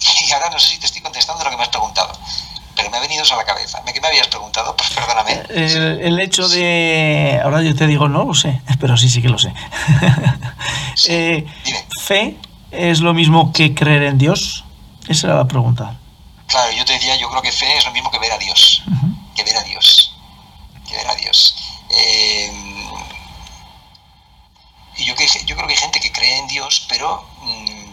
Y 0.21 0.33
ahora 0.33 0.49
no 0.49 0.59
sé 0.59 0.69
si 0.71 0.79
te 0.79 0.87
estoy 0.87 1.03
contestando 1.03 1.45
lo 1.45 1.51
que 1.51 1.57
me 1.57 1.63
has 1.65 1.69
preguntado, 1.69 2.19
me 2.91 2.97
ha 2.97 3.01
venido 3.01 3.23
a 3.23 3.37
la 3.37 3.45
cabeza. 3.45 3.83
¿Qué 3.93 4.01
me 4.01 4.09
habías 4.09 4.29
preguntado? 4.29 4.77
Pues 4.77 4.91
perdóname. 4.91 5.43
El, 5.49 6.01
el 6.01 6.21
hecho 6.21 6.49
de... 6.49 7.41
Ahora 7.43 7.63
yo 7.63 7.75
te 7.75 7.87
digo, 7.87 8.09
no 8.09 8.25
lo 8.25 8.35
sé, 8.35 8.61
pero 8.81 8.97
sí, 8.97 9.09
sí 9.09 9.23
que 9.23 9.29
lo 9.29 9.39
sé. 9.39 9.53
Sí, 10.95 11.13
eh. 11.13 11.47
¿Fe 12.03 12.37
es 12.71 13.01
lo 13.01 13.15
mismo 13.15 13.53
que 13.53 13.75
creer 13.75 14.05
en 14.05 14.19
Dios? 14.19 14.65
Esa 15.09 15.29
era 15.29 15.37
la 15.37 15.49
pregunta. 15.49 15.97
Claro, 16.47 16.73
yo 16.73 16.85
te 16.85 16.95
decía, 16.95 17.17
yo 17.17 17.29
creo 17.31 17.43
que 17.43 17.53
fe 17.53 17.77
es 17.77 17.85
lo 17.85 17.93
mismo 17.93 18.11
que 18.11 18.19
ver 18.19 18.33
a 18.33 18.39
Dios. 18.39 18.83
Uh 18.87 18.91
-huh. 18.91 19.35
Que 19.35 19.45
ver 19.45 19.57
a 19.57 19.63
Dios. 19.63 20.17
Que 20.87 20.97
ver 20.97 21.07
a 21.07 21.15
Dios. 21.15 21.57
Eh, 21.91 22.53
y 24.97 25.05
yo, 25.05 25.15
que, 25.15 25.27
yo 25.47 25.55
creo 25.55 25.67
que 25.67 25.75
hay 25.75 25.81
gente 25.81 26.01
que 26.01 26.13
cree 26.13 26.39
en 26.39 26.49
Dios, 26.49 26.87
pero... 26.89 27.25
Mmm, 27.43 27.89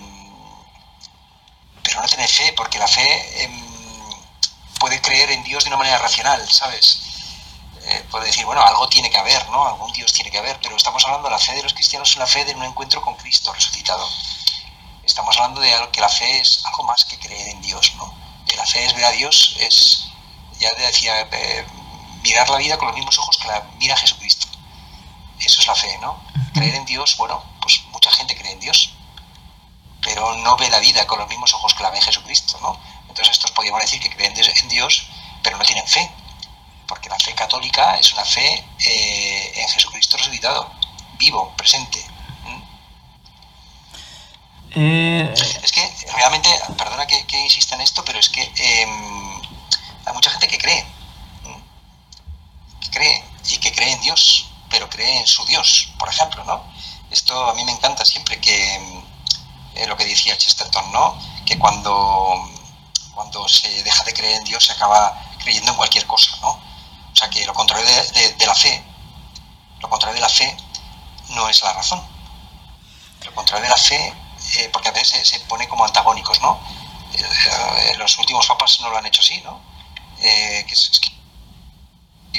pero 1.85 2.01
no 2.01 2.07
tiene 2.07 2.27
fe, 2.27 2.53
porque 2.57 2.79
la 2.79 2.87
fe 2.87 3.43
eh, 3.43 3.49
puede 4.79 4.99
creer 5.01 5.31
en 5.31 5.43
Dios 5.43 5.63
de 5.63 5.69
¿sabes? 6.49 6.99
Eh, 7.83 8.03
puede 8.09 8.25
decir, 8.25 8.45
bueno, 8.45 8.61
algo 8.61 8.89
tiene 8.89 9.11
que 9.11 9.17
haber, 9.17 9.47
¿no? 9.49 9.67
Algún 9.67 9.91
Dios 9.93 10.11
tiene 10.11 10.31
que 10.31 10.39
haber, 10.39 10.59
pero 10.59 10.75
estamos 10.75 11.03
hablando 11.05 11.27
de 11.29 11.35
la 11.35 11.39
fe 11.39 11.53
de 11.53 11.63
los 11.63 11.73
cristianos, 11.73 12.09
es 12.09 12.15
una 12.15 12.25
fe 12.25 12.43
de 12.45 12.55
un 12.55 12.63
encuentro 12.63 13.01
con 13.01 13.15
Cristo 13.15 13.53
resucitado. 13.53 14.07
Estamos 15.03 15.37
hablando 15.37 15.61
de 15.61 15.71
algo 15.73 15.91
que 15.91 16.01
la 16.01 16.09
fe 16.09 16.39
es 16.39 16.65
algo 16.65 16.83
más 16.83 17.05
que 17.05 17.19
creer 17.19 17.49
en 17.49 17.61
Dios, 17.61 17.93
¿no? 17.97 18.11
Que 18.47 18.57
la 18.57 18.65
fe 18.65 18.85
es 18.85 18.95
ver 18.95 19.05
a 19.05 19.11
Dios, 19.11 19.55
es 19.59 20.07
ya 20.59 20.71
decía, 20.77 21.27
eh, 21.31 21.65
mirar 22.23 22.49
la 22.49 22.57
vida 22.57 22.77
con 22.77 22.87
los 22.87 22.97
mismos 22.97 23.19
ojos 23.19 23.37
que 23.37 23.47
la 23.47 23.61
mira 23.77 23.95
Jesucristo. 23.95 24.47
Eso 25.39 25.61
es 25.61 25.67
la 25.67 25.75
fe, 25.75 25.97
¿no? 25.99 26.19
Creer 26.53 26.75
en 26.75 26.85
Dios, 26.85 27.17
bueno, 27.17 27.43
pues 27.61 27.83
mucha 27.91 28.09
gente 28.09 28.35
cree 28.35 28.53
en 28.53 28.59
Dios, 28.59 28.93
pero 30.01 30.35
no 30.37 30.57
ve 30.57 30.69
la 30.69 30.79
vida 30.79 31.05
con 31.05 31.19
los 31.19 31.27
mismos 31.27 31.53
ojos 31.53 31.75
que 31.75 31.83
la 31.83 31.91
ve 31.91 32.01
Jesucristo, 32.01 32.57
¿no? 32.61 32.79
Entonces 33.09 33.35
estos 33.35 33.51
podríamos 33.51 33.81
decir 33.81 33.99
que 33.99 34.09
creen 34.09 34.33
en 34.35 34.69
Dios, 34.69 35.07
pero 35.45 35.59
no 35.59 35.63
tienen 35.63 35.85
fe, 35.85 36.09
porque 36.87 37.07
la 37.07 37.19
fe 37.19 37.35
católica 37.35 37.97
es 37.97 38.11
una 38.13 38.25
fe 38.25 38.65
eh, 38.79 39.51
en 39.55 39.69
Jesucristo 39.69 40.17
resucitado, 40.17 40.71
vivo, 41.19 41.53
presente. 41.55 42.03
Eh, 44.71 45.33
es 45.63 45.71
que 45.71 46.05
realmente, 46.17 46.49
perdona 46.75 47.05
que, 47.05 47.25
que, 47.27 47.37
insista 47.37 47.75
en 47.75 47.81
esto, 47.81 48.03
pero 48.03 48.19
es 48.19 48.27
que 48.27 48.41
em, 48.41 49.41
hay 50.05 50.13
mucha 50.13 50.31
gente 50.31 50.47
que 50.47 50.57
cree, 50.57 50.83
que 52.81 52.89
cree 52.89 53.23
y 53.47 53.57
que 53.59 53.71
cree 53.71 53.91
en 53.91 54.01
Dios, 54.01 54.47
pero 54.71 54.89
cree 54.89 55.19
en 55.19 55.27
su 55.27 55.45
Dios, 55.45 55.93
por 55.99 56.09
ejemplo, 56.09 56.43
¿no? 56.43 56.63
Esto 57.11 57.51
a 57.51 57.53
mí 57.53 57.63
me 57.63 57.71
encanta 57.71 58.03
siempre 58.03 58.41
que 58.41 58.75
eh, 59.75 59.85
lo 59.85 59.95
que 59.95 60.05
decía 60.05 60.37
Chesterton, 60.37 60.91
¿no? 60.91 61.17
Que 61.45 61.59
cuando, 61.59 62.49
cuando 63.13 63.47
se 63.47 63.83
deja 63.83 64.03
de 64.03 64.13
creer 64.13 64.39
en 64.39 64.43
Dios 64.43 64.65
se 64.65 64.71
acaba 64.73 65.24
creyendo 65.45 65.71
en 65.71 65.77
cualquier 65.77 66.05
cosa, 66.05 66.35
¿no? 66.41 66.49
O 66.49 67.15
sea 67.15 67.29
que 67.29 67.45
lo 67.45 67.53
contrario 67.53 67.85
de, 67.85 68.45
la 68.45 68.55
fe, 68.55 68.83
lo 69.79 69.89
contrario 69.89 70.15
de 70.15 70.21
la 70.21 70.29
fe 70.29 70.57
no 71.29 71.47
es 71.47 71.61
la 71.61 71.71
razón. 71.71 72.01
Lo 73.23 73.33
contrario 73.33 73.63
de 73.63 73.69
la 73.69 73.77
fe, 73.77 74.13
eh, 74.57 74.69
porque 74.73 74.89
a 74.89 74.91
veces 74.91 75.27
se, 75.27 75.39
pone 75.41 75.67
como 75.69 75.85
antagónicos, 75.85 76.41
¿no? 76.41 76.59
Eh, 77.13 77.95
los 77.97 78.17
últimos 78.17 78.45
papas 78.47 78.81
no 78.81 78.89
lo 78.89 78.97
han 78.97 79.05
hecho 79.05 79.21
así, 79.21 79.39
¿no? 79.41 79.61
que 80.19 80.65
es, 80.71 80.99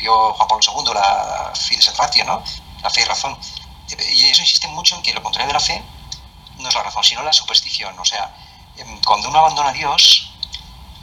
Juan 0.05 0.49
Pablo 0.49 0.61
II, 0.61 0.95
la 0.95 1.53
fides 1.55 1.89
et 1.89 1.97
ratio, 1.97 2.25
¿no? 2.25 2.43
La 2.83 2.91
fe 2.91 3.03
y 3.03 3.05
razón. 3.05 3.39
Y 4.11 4.27
eso 4.27 4.43
insiste 4.43 4.69
mucho 4.69 4.97
en 4.97 5.03
que 5.03 5.15
lo 5.15 5.23
contrario 5.23 5.49
de 5.49 5.55
la 5.55 5.61
fe 5.61 5.83
no 6.59 6.69
es 6.69 6.75
la 6.75 6.83
razón, 6.83 7.05
sino 7.05 7.23
la 7.23 7.33
superstición. 7.33 7.99
O 7.99 8.05
sea, 8.05 8.35
em, 8.77 9.01
cuando 9.03 9.29
uno 9.29 9.39
abandona 9.39 9.71
a 9.71 9.73
Dios, 9.73 10.26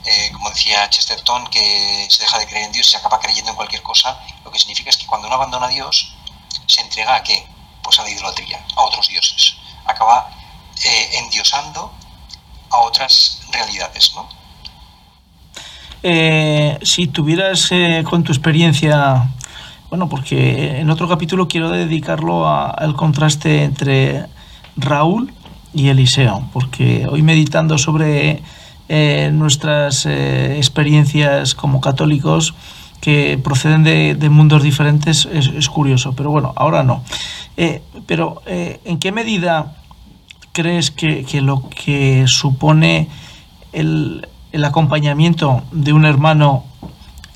eh, 0.06 0.32
como 0.34 0.50
decía 0.50 0.90
Chesterton, 0.90 1.48
que 1.48 2.08
se 2.10 2.22
deja 2.22 2.40
de 2.40 2.48
creer 2.48 2.66
en 2.66 2.72
Dios 2.72 2.88
y 2.88 2.92
se 2.92 2.98
acaba 2.98 3.20
creyendo 3.20 3.52
en 3.52 3.56
cualquier 3.56 3.82
cosa, 3.82 4.20
lo 4.44 4.52
que 4.52 4.60
significa 4.60 4.90
es 4.90 4.98
que 4.98 5.06
cuando 5.06 5.28
uno 5.28 5.36
abandona 5.36 5.68
a 5.68 5.70
Dios, 5.70 6.14
se 6.68 6.82
entrega 6.82 7.16
a 7.16 7.24
qué? 7.24 7.46
Pues 7.82 8.00
a 8.00 8.04
la 8.04 8.10
idolatría, 8.10 8.64
a 8.76 8.82
otros 8.82 9.08
dioses. 9.08 9.56
Acaba 9.86 10.30
eh, 10.84 11.10
endiosando 11.20 11.92
a 12.70 12.78
otras 12.80 13.42
realidades, 13.52 14.14
¿no? 14.16 14.28
Eh, 16.06 16.78
si 16.82 17.08
tuvieras 17.08 17.70
con 18.10 18.24
tu 18.24 18.34
experiencia, 18.34 19.30
bueno, 19.90 20.10
porque 20.10 20.80
en 20.80 20.90
otro 20.90 21.08
capítulo 21.08 21.48
quiero 21.48 21.70
dedicarlo 21.70 22.48
al 22.48 22.96
contraste 22.96 23.64
entre 23.64 24.26
Raúl 24.76 25.34
y 25.74 25.90
Eliseo, 25.90 26.50
porque 26.52 27.08
hoy 27.10 27.22
meditando 27.22 27.78
sobre 27.78 28.42
eh, 28.90 29.32
nuestras 29.34 30.06
experiencias 30.06 31.56
como 31.56 31.82
católicos 31.82 32.54
que 33.02 33.38
proceden 33.44 33.84
de, 33.84 34.30
mundos 34.30 34.64
diferentes 34.64 35.28
es, 35.32 35.68
curioso, 35.70 36.14
pero 36.16 36.32
bueno, 36.32 36.54
ahora 36.56 36.84
no. 36.84 37.04
pero 38.08 38.42
¿en 38.46 38.98
qué 39.00 39.12
medida 39.12 39.76
crees 40.54 40.92
que, 40.92 41.42
lo 41.42 41.70
que 41.70 42.26
supone 42.28 43.10
el, 43.74 44.28
el 44.54 44.64
acompañamiento 44.64 45.64
de 45.72 45.92
un 45.92 46.06
hermano 46.06 46.64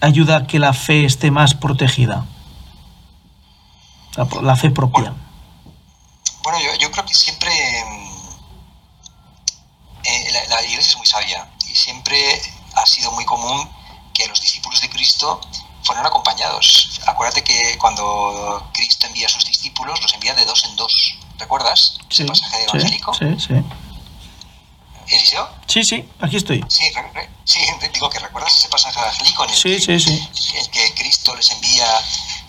ayuda 0.01 0.37
a 0.37 0.47
que 0.47 0.59
la 0.59 0.73
fe 0.73 1.05
esté 1.05 1.31
más 1.31 1.53
protegida? 1.53 2.25
La, 4.41 4.55
fe 4.55 4.71
propia. 4.71 5.13
Bueno, 6.41 6.57
yo, 6.79 6.89
creo 6.91 7.05
que 7.05 7.13
siempre 7.13 7.51
mm, 7.51 8.07
eh, 10.05 10.47
la, 10.67 10.73
iglesia 10.73 10.91
es 10.91 10.97
muy 10.97 11.07
sabia 11.07 11.49
y 11.67 11.75
siempre 11.75 12.41
ha 12.75 12.85
sido 12.85 13.11
muy 13.11 13.25
común 13.25 13.69
que 14.13 14.27
los 14.27 14.41
discípulos 14.41 14.81
de 14.81 14.89
Cristo 14.89 15.39
fueran 15.83 16.05
acompañados. 16.05 16.99
Acuérdate 17.07 17.43
que 17.43 17.77
cuando 17.77 18.69
Cristo 18.73 19.07
envía 19.07 19.27
a 19.27 19.29
sus 19.29 19.45
discípulos, 19.45 20.01
los 20.01 20.13
envía 20.13 20.33
de 20.33 20.45
dos 20.45 20.63
en 20.65 20.75
dos. 20.75 21.17
¿Recuerdas 21.37 21.97
ese 22.09 22.25
pasaje 22.25 22.63
evangélico? 22.63 23.13
Sí, 23.13 23.25
sí. 23.39 23.53
¿Eliseo? 25.07 25.49
Sí, 25.67 25.83
sí, 25.85 26.09
aquí 26.19 26.35
estoy. 26.35 26.63
Sí, 26.67 26.83
sí, 27.45 27.59
digo 27.93 28.09
que 28.09 28.19
recuerdas 28.19 28.57
ese 28.57 28.67
pasaje 28.67 28.99
evangélico 28.99 29.43
en 29.45 29.49
el, 29.51 29.55
sí, 29.55 29.69
que, 29.85 29.99
sí, 29.99 30.27
sí. 30.33 30.57
el 30.57 30.69
que 30.69 30.93
Cristo 30.95 31.33
les 31.35 31.49
envía, 31.51 31.87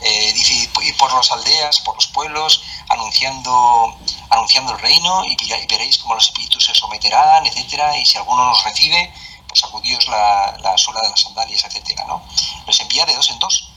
eh, 0.01 0.33
dice, 0.33 0.69
ir 0.83 0.97
por 0.97 1.15
las 1.15 1.31
aldeas, 1.31 1.81
por 1.83 1.95
los 1.95 2.09
pueblos, 2.09 2.63
anunciando, 2.89 3.97
anunciando 4.31 4.73
el 4.73 4.79
reino 4.79 5.25
y, 5.25 5.37
veréis 5.67 5.99
cómo 5.99 6.15
los 6.15 6.25
espíritus 6.25 6.65
se 6.65 6.75
someterán, 6.75 7.47
etcétera, 7.47 7.97
y 7.97 8.07
si 8.07 8.17
alguno 8.17 8.45
nos 8.45 8.65
recibe, 8.65 9.13
pues 9.47 9.61
sacudíos 9.61 10.07
la, 10.09 10.57
la 10.63 10.77
suela 10.77 11.01
de 11.03 11.11
las 11.11 11.21
sandalias, 11.21 11.65
etcétera, 11.65 12.05
¿no? 12.07 12.23
Los 12.67 12.81
envía 12.81 13.05
de 13.07 13.15
dos 13.15 13.31
en 13.31 13.39
dos. 13.39 13.71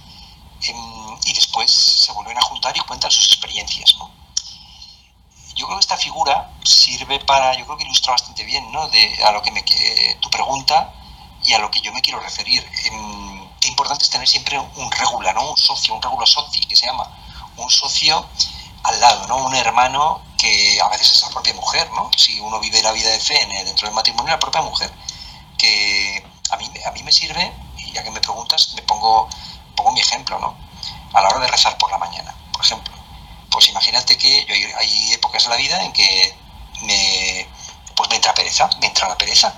Em, 0.63 1.18
y 1.25 1.34
después 1.34 1.72
se 1.72 2.12
vuelven 2.12 2.38
a 2.38 2.41
juntar 2.41 2.75
y 2.77 2.80
cuentan 2.82 3.10
sus 3.10 3.25
experiencias, 3.25 3.96
¿no? 3.98 4.22
yo 5.56 5.65
creo 5.68 5.77
que 5.77 5.82
esta 5.82 5.98
figura 5.98 6.50
sirve 6.63 7.20
para, 7.20 7.56
yo 7.56 7.65
creo 7.65 7.77
que 7.77 7.84
ilustra 7.84 8.13
bastante 8.13 8.44
bien, 8.44 8.72
¿no? 8.72 8.88
De, 8.89 9.24
a 9.24 9.32
lo 9.32 9.41
que 9.41 9.51
me, 9.51 9.63
tu 10.20 10.30
pregunta 10.30 10.94
y 11.44 11.53
a 11.53 11.60
lo 11.60 11.70
que 11.70 11.82
yo 11.82 11.91
me 11.91 12.01
quiero 12.01 12.20
referir. 12.20 12.68
Em, 12.86 13.48
qué 13.60 13.68
importante 13.68 14.03
es 14.03 14.10
tener 14.10 14.27
siempre 14.27 14.58
un 14.58 14.91
regula, 14.91 15.34
¿no? 15.34 15.51
Un 15.51 15.58
socio, 15.58 15.94
un 15.94 16.01
regula 16.01 16.25
soci, 16.25 16.62
que 16.62 16.75
se 16.75 16.86
llama. 16.86 17.10
Un 17.58 17.70
socio 17.70 18.25
al 18.84 19.00
lado, 19.00 19.28
¿no? 19.28 19.46
Un 19.46 19.56
hermano 19.56 20.22
que 20.38 20.80
a 20.82 20.88
veces 20.90 21.12
es 21.12 21.22
la 21.24 21.30
propia 21.30 21.54
mujer, 21.54 21.90
¿no? 21.92 22.10
Si 22.16 22.40
uno 22.40 22.60
vive 22.60 22.82
la 22.82 22.92
vida 22.92 23.10
de 23.10 23.20
fe 23.20 23.46
dentro 23.66 23.88
del 23.88 23.96
matrimonio, 23.96 24.32
la 24.32 24.40
propia 24.40 24.62
mujer. 24.62 24.92
Que 25.58 26.26
a 26.50 26.58
mí, 26.58 26.70
a 26.86 26.92
mí 26.92 27.04
me 27.04 27.12
sirve, 27.12 27.54
y 27.78 27.92
ya 27.92 28.04
que 28.04 28.12
me 28.12 28.22
preguntas, 28.22 28.74
me 28.76 28.82
pongo, 28.84 29.30
pongo 29.76 29.92
mi 29.92 30.00
ejemplo, 30.00 30.40
¿no? 30.40 30.56
A 31.14 31.22
la 31.22 31.30
hora 31.30 31.40
de 31.40 31.48
rezar 31.48 31.78
por 31.78 31.92
la 31.92 31.98
mañana, 31.98 32.36
por 32.52 32.64
ejemplo 32.64 33.02
pues 33.52 33.68
imagínate 33.68 34.18
que 34.18 34.46
yo 34.46 34.78
hay, 34.80 35.14
épocas 35.14 35.44
de 35.44 35.50
la 35.50 35.58
vida 35.58 35.84
en 35.84 35.92
que 35.92 36.36
me, 36.82 37.48
pues 37.96 38.10
me 38.10 38.16
entra 38.16 38.34
pereza, 38.34 38.70
me 38.80 38.88
entra 38.88 39.10
la 39.10 39.18
pereza. 39.18 39.54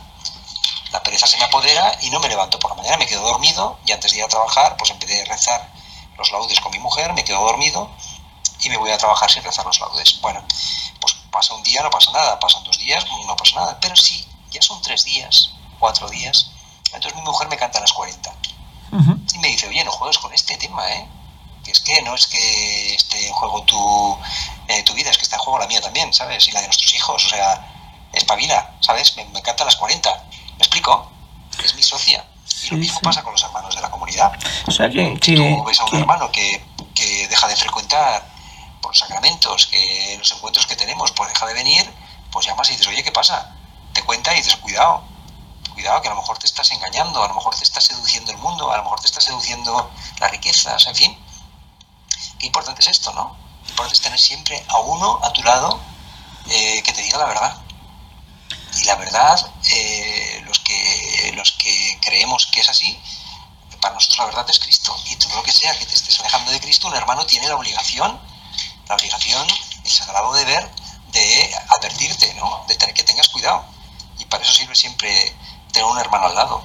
La 0.92 1.02
pereza 1.02 1.26
se 1.26 1.38
me 1.38 1.44
apodera 1.46 1.98
y 2.02 2.10
no 2.10 2.20
me 2.20 2.28
levanto 2.28 2.60
por 2.60 2.72
la 2.72 2.78
mañana, 2.78 2.98
me 2.98 3.06
quedo 3.06 3.22
dormido 3.22 3.80
y 3.86 3.92
antes 3.92 4.12
de 4.12 4.18
ir 4.18 4.24
a 4.24 4.28
trabajar, 4.28 4.76
pues 4.78 4.92
en 4.92 5.00
vez 5.00 5.10
de 5.10 5.26
rezar 5.26 5.72
los 6.18 6.32
laudes 6.32 6.60
con 6.60 6.72
mi 6.72 6.80
mujer, 6.80 7.14
me 7.14 7.24
quedo 7.24 7.44
dormido 7.44 7.90
y 8.62 8.70
me 8.70 8.78
voy 8.78 8.92
a 8.92 8.98
trabajar 8.98 9.30
sin 9.30 9.44
rezar 9.44 9.66
los 9.66 9.80
laudes. 9.80 10.20
Bueno, 10.22 10.44
pues 11.00 11.16
pasa 11.32 11.54
un 11.54 11.64
día, 11.64 11.82
no 11.82 11.90
pasa 11.90 12.12
nada, 12.12 12.40
pasan 12.40 12.64
dos 12.64 12.78
días, 12.78 13.06
no 13.28 13.36
pasa 13.36 13.56
nada, 13.56 13.78
pero 13.80 13.96
sí, 13.96 14.26
ya 14.52 14.62
son 14.62 14.82
tres 14.82 15.04
días, 15.04 15.52
cuatro 15.80 16.10
días, 16.10 16.52
entonces 16.94 17.16
mi 17.16 17.22
mujer 17.22 17.48
me 17.50 17.58
canta 17.58 17.80
a 17.80 17.82
las 17.82 17.94
40. 17.94 18.34
Y 19.34 19.40
me 19.40 19.48
dice, 19.48 19.68
oye, 19.68 19.84
no 19.84 19.92
juegues 19.92 20.20
con 20.20 20.32
este 20.34 20.56
tema, 20.58 20.88
¿eh? 20.92 21.08
que 21.64 21.72
es 21.72 21.80
que 21.80 22.02
no 22.04 22.14
es 22.14 22.28
que 22.28 22.94
esté 22.94 23.28
en 23.28 23.34
juego 23.34 23.64
tu, 23.64 24.18
eh, 24.68 24.84
tu 24.84 24.94
vida, 24.94 25.10
es 25.10 25.18
que 25.18 25.24
está 25.24 25.38
en 25.38 25.42
juego 25.42 25.60
la 25.60 25.68
mía 25.68 25.82
también, 25.82 26.14
¿sabes? 26.14 26.48
Y 26.48 26.52
la 26.52 26.62
de 26.62 26.68
nuestros 26.68 26.94
hijos, 26.94 27.26
o 27.26 27.30
sea, 27.30 27.68
espabila, 28.12 28.76
¿sabes? 28.82 29.16
Me, 29.18 29.26
me 29.26 29.40
encanta 29.40 29.66
las 29.66 29.76
40, 29.78 30.10
¿me 30.30 30.58
explico? 30.58 31.10
Es 31.64 31.74
mi 31.74 31.82
socia. 31.82 32.24
Y 32.64 32.70
lo 32.70 32.78
mismo 32.78 33.00
pasa 33.02 33.24
con 33.24 33.34
los 33.34 33.42
hermanos 33.42 33.76
de 33.76 33.82
la 33.82 33.90
comunidad. 33.90 34.32
O 34.68 34.72
sea 34.72 34.90
que... 34.90 35.18
Si 35.22 35.36
tú 35.36 35.64
ves 35.64 35.80
a 35.80 35.86
un 35.86 35.96
hermano 35.96 36.32
que, 36.32 36.64
que 36.94 37.28
deja 37.28 37.48
de 37.48 37.56
frecuentar 37.56 38.24
los 38.94 39.00
sacramentos, 39.00 39.68
que 39.68 40.16
los 40.18 40.32
encuentros 40.32 40.68
que 40.68 40.76
tenemos, 40.76 41.12
pues 41.12 41.34
deja 41.34 41.48
de 41.48 41.54
venir, 41.54 41.94
pues 42.32 42.46
llamas 42.46 42.70
y 42.70 42.72
dices, 42.74 42.88
oye, 42.88 43.04
¿qué 43.04 43.12
pasa? 43.12 43.56
Te 43.94 44.04
cuenta 44.04 44.34
y 44.34 44.38
dices, 44.38 44.56
cuidado, 44.58 45.04
cuidado, 45.74 46.02
que 46.02 46.08
a 46.08 46.12
lo 46.12 46.18
mejor 46.18 46.38
te 46.38 46.46
estás 46.46 46.72
engañando, 46.72 47.24
a 47.24 47.28
lo 47.28 47.34
mejor 47.34 47.56
te 47.56 47.64
está 47.64 47.82
seduciendo 47.82 48.32
el 48.32 48.38
mundo, 48.38 48.72
a 48.72 48.78
lo 48.78 48.84
mejor 48.84 49.00
te 49.00 49.08
está 49.08 49.22
seduciendo 49.22 49.92
las 50.20 50.32
riquezas, 50.32 50.88
en 50.88 50.96
fin 50.96 51.24
qué 52.44 52.48
importante 52.48 52.82
es 52.82 52.90
esto, 52.90 53.14
¿no? 53.14 53.38
Importante 53.70 53.96
es 53.96 54.02
tener 54.02 54.20
siempre 54.20 54.62
a 54.68 54.80
uno 54.80 55.18
a 55.24 55.32
tu 55.32 55.42
lado 55.44 55.80
eh, 56.50 56.82
que 56.84 56.92
te 56.92 57.02
diga 57.02 57.18
la 57.18 57.26
verdad. 57.26 57.58
Y 58.82 58.84
la 58.84 58.96
verdad, 58.96 59.52
eh, 59.72 60.42
los, 60.46 60.60
que, 60.60 61.32
los 61.36 61.54
que 61.54 62.00
creemos 62.02 62.48
que 62.48 62.60
es 62.60 62.68
así, 62.68 63.00
para 63.80 63.94
nosotros 63.94 64.20
la 64.20 64.26
verdad 64.26 64.50
es 64.50 64.60
Cristo. 64.60 64.94
Y 65.06 65.16
todo 65.16 65.38
lo 65.38 65.44
que 65.44 65.54
sea 65.54 65.78
que 65.80 65.86
te 65.86 65.94
estés 65.94 66.20
alejando 66.20 66.52
de 66.52 66.60
Cristo, 66.60 66.90
un 66.90 66.96
hermano 66.96 67.26
tiene 67.26 67.48
la 67.48 67.56
obligación, 67.56 68.20
la 68.94 68.98
obligación, 68.98 69.48
el 69.84 69.90
sagrado 69.90 70.34
deber 70.34 70.70
de 71.12 71.50
advertirte, 71.70 72.34
¿no? 72.40 72.64
De 72.68 72.76
tener 72.76 72.94
que 72.94 73.04
tengas 73.04 73.28
cuidado. 73.30 73.64
Y 74.20 74.26
para 74.26 74.44
eso 74.44 74.54
sirve 74.54 74.76
siempre 74.76 75.10
tener 75.72 75.90
un 75.90 75.98
hermano 75.98 76.28
al 76.28 76.36
lado. 76.36 76.62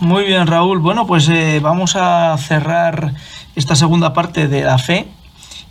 Muy 0.00 0.24
bien, 0.24 0.46
Raúl. 0.46 0.78
Bueno, 0.78 1.06
pues 1.06 1.28
eh, 1.28 1.60
vamos 1.60 1.96
a 1.96 2.36
cerrar 2.38 3.14
esta 3.56 3.74
segunda 3.74 4.12
parte 4.12 4.46
de 4.48 4.62
la 4.62 4.78
fe 4.78 5.08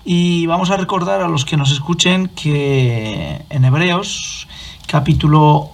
y 0.03 0.45
vamos 0.47 0.69
a 0.69 0.77
recordar 0.77 1.21
a 1.21 1.27
los 1.29 1.45
que 1.45 1.55
nos 1.55 1.71
escuchen 1.71 2.27
que 2.29 3.45
en 3.49 3.65
Hebreos 3.65 4.47
capítulo 4.85 5.71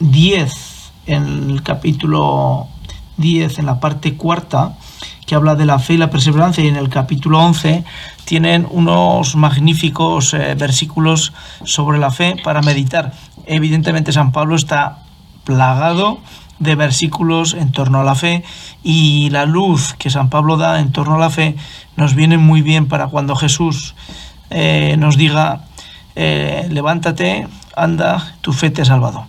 10, 0.00 0.52
en 1.06 1.50
el 1.50 1.62
capítulo 1.62 2.68
10, 3.18 3.58
en 3.58 3.66
la 3.66 3.80
parte 3.80 4.16
cuarta, 4.16 4.76
que 5.26 5.34
habla 5.34 5.54
de 5.54 5.66
la 5.66 5.78
fe 5.78 5.94
y 5.94 5.96
la 5.98 6.10
perseverancia, 6.10 6.64
y 6.64 6.68
en 6.68 6.76
el 6.76 6.88
capítulo 6.88 7.38
11 7.40 7.84
tienen 8.24 8.66
unos 8.70 9.36
magníficos 9.36 10.32
eh, 10.32 10.54
versículos 10.54 11.32
sobre 11.64 11.98
la 11.98 12.10
fe 12.10 12.36
para 12.42 12.62
meditar. 12.62 13.12
Evidentemente 13.44 14.12
San 14.12 14.32
Pablo 14.32 14.56
está 14.56 15.02
plagado 15.44 16.20
de 16.58 16.74
versículos 16.74 17.54
en 17.54 17.72
torno 17.72 18.00
a 18.00 18.04
la 18.04 18.14
fe 18.14 18.44
y 18.82 19.30
la 19.30 19.46
luz 19.46 19.94
que 19.94 20.10
San 20.10 20.28
Pablo 20.28 20.56
da 20.56 20.80
en 20.80 20.92
torno 20.92 21.14
a 21.14 21.18
la 21.18 21.30
fe 21.30 21.56
nos 21.96 22.14
viene 22.14 22.36
muy 22.36 22.62
bien 22.62 22.88
para 22.88 23.08
cuando 23.08 23.36
Jesús 23.36 23.94
eh, 24.50 24.96
nos 24.98 25.16
diga, 25.16 25.62
eh, 26.16 26.66
levántate, 26.70 27.46
anda, 27.76 28.34
tu 28.40 28.52
fe 28.52 28.70
te 28.70 28.82
ha 28.82 28.84
salvado. 28.84 29.26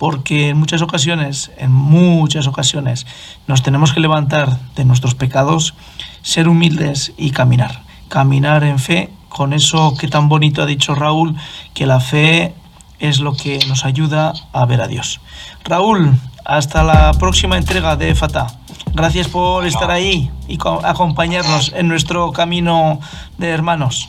Porque 0.00 0.48
en 0.48 0.56
muchas 0.56 0.80
ocasiones, 0.80 1.50
en 1.58 1.72
muchas 1.72 2.46
ocasiones, 2.46 3.06
nos 3.46 3.62
tenemos 3.62 3.92
que 3.92 4.00
levantar 4.00 4.58
de 4.74 4.86
nuestros 4.86 5.14
pecados, 5.14 5.74
ser 6.22 6.48
humildes 6.48 7.12
y 7.18 7.32
caminar. 7.32 7.82
Caminar 8.08 8.64
en 8.64 8.78
fe, 8.78 9.10
con 9.28 9.52
eso 9.52 9.94
que 10.00 10.08
tan 10.08 10.30
bonito 10.30 10.62
ha 10.62 10.66
dicho 10.66 10.94
Raúl, 10.94 11.36
que 11.74 11.84
la 11.84 12.00
fe 12.00 12.54
es 12.98 13.20
lo 13.20 13.34
que 13.34 13.58
nos 13.68 13.84
ayuda 13.84 14.32
a 14.54 14.64
ver 14.64 14.80
a 14.80 14.88
Dios. 14.88 15.20
Raúl, 15.64 16.18
hasta 16.46 16.82
la 16.82 17.12
próxima 17.12 17.58
entrega 17.58 17.94
de 17.96 18.14
FATA. 18.14 18.46
Gracias 18.94 19.28
por 19.28 19.66
estar 19.66 19.90
ahí 19.90 20.30
y 20.48 20.56
acompañarnos 20.82 21.74
en 21.76 21.88
nuestro 21.88 22.32
camino 22.32 23.00
de 23.36 23.50
hermanos. 23.50 24.08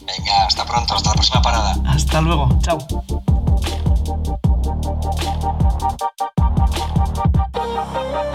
Venga, 0.00 0.46
hasta 0.46 0.64
pronto, 0.64 0.94
hasta 0.94 1.10
la 1.10 1.14
próxima 1.16 1.42
parada. 1.42 1.76
Hasta 1.84 2.22
luego, 2.22 2.48
chao. 2.62 2.78